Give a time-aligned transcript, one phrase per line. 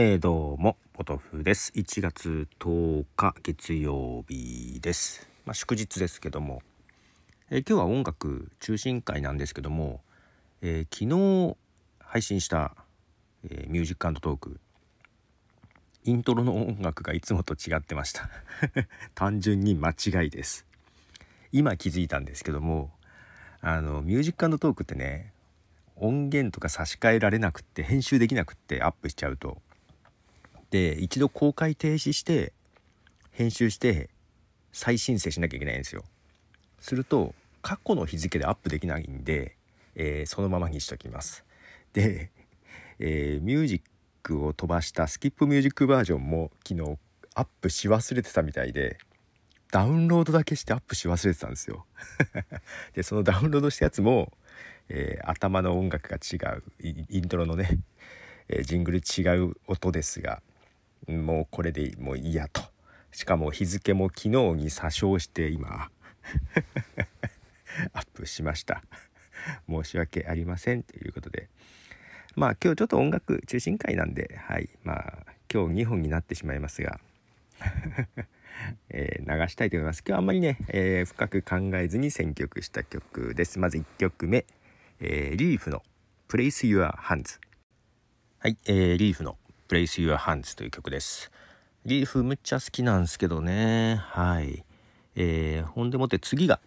[0.00, 1.72] えー、どうも、ポトフです。
[1.74, 5.28] 1月10日月曜日です。
[5.44, 6.62] まあ、祝日ですけども、
[7.50, 10.00] えー、今日は音楽中心回なんですけども、
[10.62, 11.56] えー、昨日
[11.98, 12.76] 配信した、
[13.50, 14.60] えミュージックトーク、
[16.04, 18.30] イントロの音楽がいつもと違ってました。
[19.16, 20.64] 単純に間違いです。
[21.50, 22.92] 今気づいたんですけども、
[23.60, 25.32] あの、ミュージックトークってね、
[25.96, 29.60] 音源とか差し替えられなくって編集できなくってアップしちゃうと
[30.70, 32.52] で一度公開停止して
[33.30, 34.10] 編集して
[34.72, 36.04] 再申請しなきゃいけないんですよ。
[36.80, 39.56] すると過去の日付でアップできないんで、
[39.94, 41.44] えー、そのままにしときます。
[41.92, 42.30] で、
[42.98, 43.80] えー、ミュージッ
[44.22, 46.98] クを飛ばしたスキップミュージックバージョンも昨日
[47.34, 48.98] アップし忘れてたみたいで
[49.70, 51.86] ダウンロードだけしてアップし忘れてたんですよ。
[52.94, 54.32] でそのダウンロードしたやつも、
[54.88, 57.78] えー、頭の音楽が違うイントロのね、
[58.48, 60.42] えジングル違う音ですが
[61.08, 62.62] もうこれでもう嫌と。
[63.12, 65.90] しかも日付も昨日に詐称して今
[67.92, 68.82] アップしました。
[69.68, 71.48] 申し訳ありませんということで。
[72.36, 74.68] まあ今日ちょっと音楽中心会なんではい。
[74.84, 77.00] まあ今日2本になってしまいますが
[78.90, 80.02] え、流したいと思います。
[80.06, 83.58] 今日あんまりね、えー、深く考えずに選曲した曲です。
[83.58, 84.44] まず1曲目、
[85.00, 85.82] えー、リーフの
[86.28, 87.40] 「Place Your Hands」
[88.40, 89.38] はい、えー、リーフの
[89.68, 91.30] Place Your Hands という曲です。
[91.84, 93.96] リーフむっちゃ好きなんですけどね。
[93.96, 94.64] はい。
[95.14, 96.58] えー、ほんでもって次が、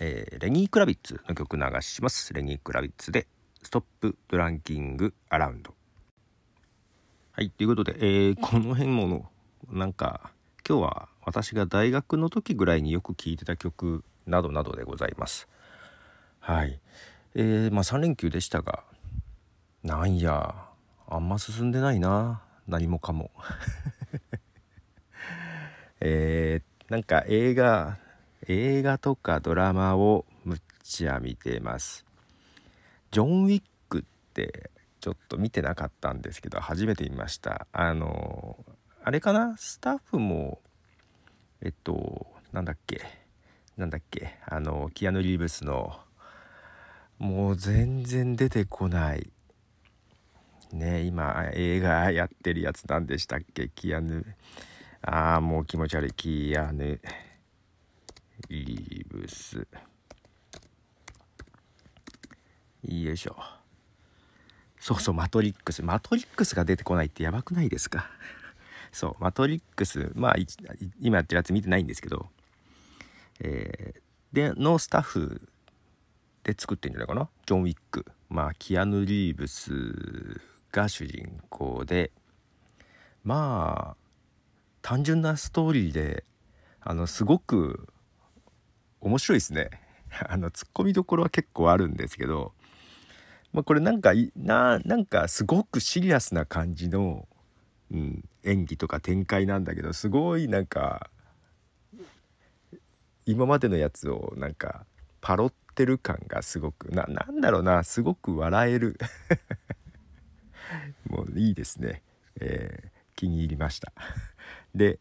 [0.00, 2.34] えー、レニー・クラビッツの曲流します。
[2.34, 3.28] レニー・クラビッツで、
[3.62, 5.72] ストップ・ドランキング・アラウンド。
[7.30, 9.30] はい、ということで、えー、この辺も
[9.70, 10.32] なんか、
[10.68, 15.46] 今日は私が大学の時ぐらいによく聴いてた曲などなどでございます。
[16.40, 16.80] はい。
[17.36, 18.82] えー、まあ3連休でしたが、
[19.84, 20.65] なんや、
[21.08, 22.42] あんま進んでないな。
[22.66, 23.30] 何もかも。
[26.00, 27.98] えー、なんか映画
[28.48, 32.04] 映画とかドラマをむっちゃ見てます。
[33.10, 34.02] ジョン・ウィックっ
[34.34, 34.70] て
[35.00, 37.66] ちょっと見てなかったんですけど初めて見ました。
[37.72, 38.56] あの
[39.02, 39.56] あれかな？
[39.56, 40.60] スタッフも
[41.60, 43.00] えっとなんだっけ？
[43.76, 44.38] なんだっけ？
[44.44, 45.98] あのキアヌ・リーブスの
[47.18, 49.30] もう全然出てこない
[50.72, 53.68] ね今映画やってるやつ何でしたっけ？
[53.68, 54.24] キアヌ。
[55.02, 56.12] ああもう気持ち悪い。
[56.12, 57.00] キアヌ
[58.48, 59.66] リーブス。
[62.82, 63.36] よいしょ。
[64.78, 65.82] そうそうマトリックス。
[65.82, 68.10] マトリックスが出てこないってやばくないですか？
[68.92, 70.12] そうマトリックス。
[70.14, 70.36] まあ
[71.00, 72.26] 今やってるやつ見てないんですけど。
[73.40, 75.42] えー、でのスタッフ
[76.42, 77.28] で作ってんじゃないかな？
[77.44, 78.06] ジョン・ウィック。
[78.28, 79.72] まあキアヌ・リーブス
[80.76, 82.12] が主人公で
[83.24, 83.96] まあ
[84.82, 86.24] 単純なストーリーで
[86.80, 87.88] あのすごく
[89.00, 89.70] 面白いですね。
[90.28, 92.52] あのツッコミどころは結構あるんですけど、
[93.52, 97.26] まあ、これなんかななんかすごくシリアスな感じの、
[97.90, 101.10] うん、演技とか展開なんだけどすごいなんか
[103.24, 104.86] 今までのやつをなんか
[105.20, 108.98] パロってる感がすごくななんだろうなすごく笑える
[111.36, 112.02] いいですね、
[112.40, 113.92] えー、気に入りました。
[114.74, 114.98] で、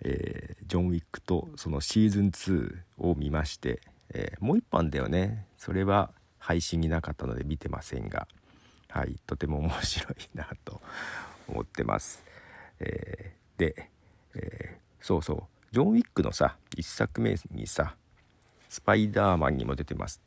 [0.00, 3.80] えー、ジョン・ウィックとそのシーズン2を見まして、
[4.10, 5.46] えー、もう一本だよね。
[5.56, 8.26] それは配信になかったので見てませんが
[8.88, 10.80] はいとても面白いなと
[11.46, 12.24] 思ってます、
[12.80, 13.90] えー、で、
[14.34, 15.42] えそうそう。
[15.72, 17.94] ジョン・ウィックのさ1作目にさ
[18.68, 20.18] スパイダーマンにも出てまし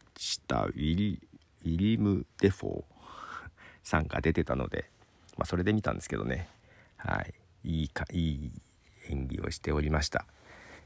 [0.42, 0.66] た。
[0.66, 1.20] ウィリ
[1.64, 2.84] ウィレム・デフォー
[3.82, 4.90] さんが出てたので、
[5.38, 6.48] まあ、それで見たんですけどね。
[6.98, 7.34] はい。
[7.66, 8.52] いいかいい
[9.10, 10.26] 演技をしておりました、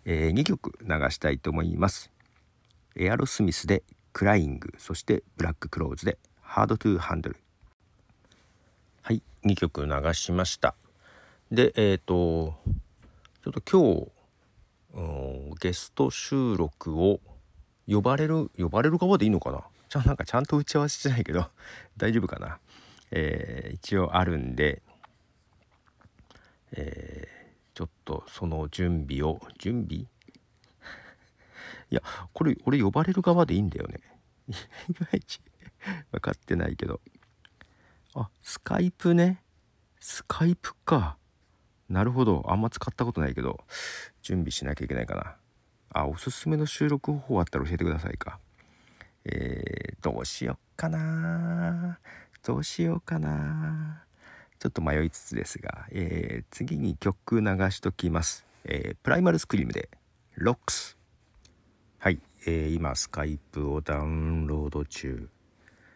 [0.05, 2.09] えー、2曲流したいと思います。
[2.95, 9.21] エアロスミスで「Cryin'」そして「ブラック・クロウズ」で「Hard to Handle」はい。
[9.43, 10.73] 2曲流しました。
[11.51, 12.57] でえっ、ー、と
[13.43, 14.11] ちょっと
[14.93, 15.03] 今
[15.53, 17.19] 日ゲスト収録を
[17.87, 19.63] 呼ばれる呼ばれる側でいいのかな？
[19.89, 21.47] ちゃあなんかちゃんと打ち合わせしてないけど
[21.97, 22.57] 大丈夫かな？
[23.11, 24.81] えー、一応あるんで、
[26.71, 30.05] えー、ちょっとその準備を準備？
[31.91, 32.01] いや
[32.33, 33.99] これ俺呼ばれる側でいいんだよね。
[34.49, 34.53] い
[34.99, 35.41] まいち
[36.11, 37.01] 分かってないけど。
[38.15, 39.43] あスカイプね。
[39.99, 41.17] スカイプか。
[41.89, 42.45] なるほど。
[42.47, 43.63] あんま使ったことないけど。
[44.21, 45.37] 準備しなきゃいけないかな。
[45.91, 48.39] あおすすめの収録方法あったら教えてくださいか。
[49.25, 51.99] えー、どうしよっかな。
[52.43, 54.03] どうしようかな。
[54.59, 59.89] ちょっと迷いつつですが、えー、次に曲流しときます、えー、プライマルスクリームで
[60.35, 60.97] ロックス
[61.99, 65.29] はい、えー、今スカイプをダウンロード中。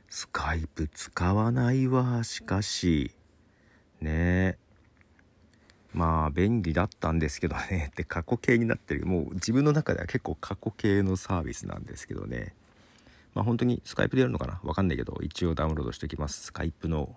[0.10, 2.24] スカイプ使わないわ。
[2.24, 3.12] しかし
[4.02, 4.58] ね。
[5.94, 7.88] まあ便利だったんですけどね。
[7.92, 9.06] って過去形になってる。
[9.06, 12.54] もう自分の中では結構過去形のサービスなんですけどね。
[13.34, 14.60] まあ本当にスカイプでやるのかな？
[14.64, 16.44] わかんないけど一応ダウンロードしておきます。
[16.44, 17.16] スカイプの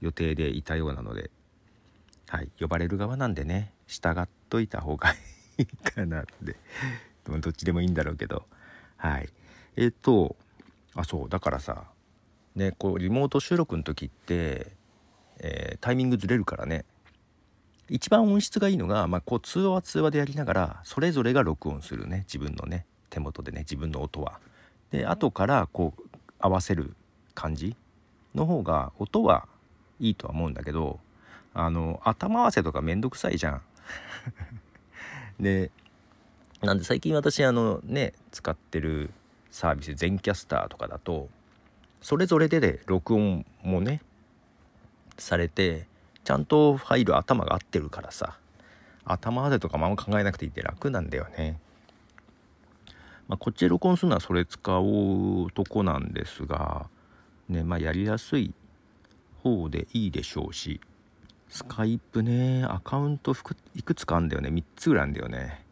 [0.00, 1.30] 予定でいたようなので、
[2.28, 3.72] はい、呼ばれる側なんでね。
[3.86, 5.10] 従っといた方が
[5.56, 6.56] いいかなって。
[7.26, 8.44] どっちでもいいんだろうけど。
[8.96, 9.28] はい。
[9.76, 10.36] えっ、ー、と
[10.94, 11.28] あそう。
[11.28, 11.84] だからさ
[12.54, 14.72] ねこうリモート収録の時って、
[15.38, 16.84] えー、タイミングずれるからね。
[17.88, 22.24] 一番音質がいいのが、まあ、こう通話は通話でやりながらそれぞれが録音するね。
[22.26, 23.60] 自分のね手元でね。
[23.60, 24.40] 自分の音は。
[24.90, 26.02] で後からこう
[26.38, 26.94] 合わせる
[27.34, 27.76] 感じ
[28.34, 29.46] の方が音は
[30.00, 30.98] いいとは思うんだけど
[31.54, 33.62] あの頭合わせとかめんどくさいじゃん。
[35.40, 35.70] で
[36.62, 39.10] なんで最近私あのね使ってる
[39.50, 41.28] サービス全キャスターとかだと
[42.00, 44.02] それぞれでで録音もね
[45.18, 45.86] されて
[46.24, 48.36] ちゃんとファイル頭が合ってるからさ
[49.04, 51.58] 頭までとかあんま考えなくていいって楽なんだよね。
[53.28, 56.86] まあ、こっちで録音するのはそれ使おうとこなんですが
[57.48, 58.54] ねまあやりやすい
[59.42, 60.80] 方でいいでしょうし
[61.48, 63.34] スカイプねアカウント
[63.74, 64.50] いくつかあんだよね。
[64.50, 65.64] 3つぐらいあんだよね、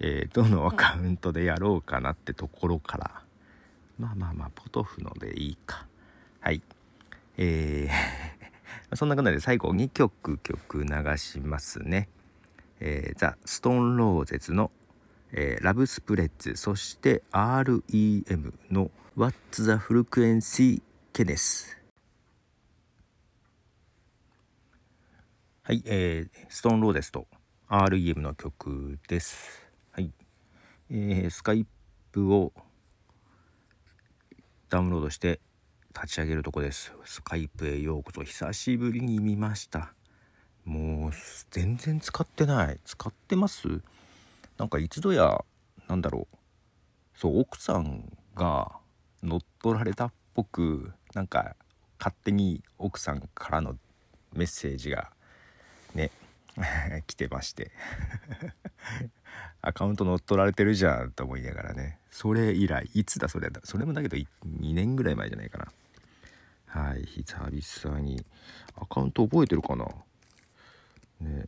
[0.00, 3.10] えー、どのアカウントでやろうかなってところから。
[3.98, 5.86] まあまあまあポトフのでいいか。
[6.40, 6.60] はい。
[7.38, 8.46] えー
[8.94, 12.08] そんなことで最後2曲曲流しますね。
[12.80, 14.70] えー、ザ・ストーンローゼズの、
[15.32, 19.34] えー、ラブスプレッツそして REM の What's
[19.64, 20.82] the Frequency
[21.12, 21.76] ケネス
[25.62, 27.26] はい、えー、ストーンローデスと
[27.68, 29.66] REM の曲です。
[29.90, 30.12] はい、
[30.88, 31.66] えー、スカイ
[32.12, 32.52] プを
[34.68, 35.40] ダウンロードして
[35.92, 36.92] 立ち上げるとこです。
[37.04, 38.22] スカイプへようこそ。
[38.22, 39.92] 久しぶりに見ました。
[40.64, 41.10] もう
[41.50, 42.78] 全然使ってない。
[42.84, 43.66] 使ってます？
[44.58, 45.44] なんか一度や、
[45.88, 46.36] なんだろう。
[47.18, 48.72] そう、奥さんが
[49.22, 51.56] 乗っ取られたっぽく、なんか
[51.98, 53.76] 勝手に奥さんからの
[54.32, 55.10] メッセージが
[55.94, 56.10] ね
[57.06, 57.70] 来てまして。
[59.60, 61.98] アカウント乗っ取られてるじゃんと思いながらね。
[62.10, 63.60] それ以来いつだそれだ。
[63.64, 65.72] それもだけど2年ぐらい前じゃないかな。
[66.66, 68.24] はい久々に。
[68.76, 69.86] アカウント覚えてるかな？
[71.20, 71.46] ね。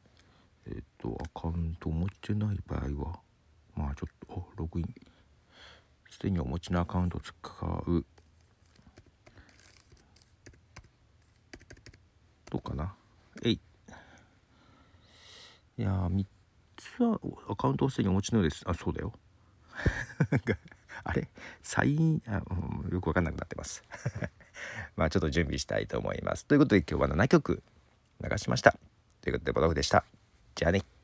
[0.71, 3.19] えっとアカウント持ってない場合は
[3.75, 4.95] まあちょっとログイン。
[6.11, 7.35] すでにお持ちのアカウントを使
[7.87, 8.05] う。
[12.51, 12.95] どうかな？
[13.45, 13.53] えい。
[15.79, 16.27] いやー3
[16.77, 18.63] つはアカウントをすでにお持ちのようです。
[18.67, 19.13] あそうだよ。
[21.05, 21.29] あれ？
[21.63, 22.43] サインあ、
[22.85, 23.85] うん、よくわかんなくなってます。
[24.97, 26.47] まあちょっと準備したいと思います。
[26.47, 27.63] ということで今日は7曲
[28.21, 28.77] 流しました。
[29.21, 30.18] ということでボトフでした。
[30.61, 30.98] Janik.